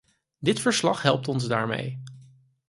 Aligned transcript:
Dit 0.39 0.59
verslag 0.59 1.01
helpt 1.01 1.27
ons 1.27 1.47
daarmee. 1.47 2.01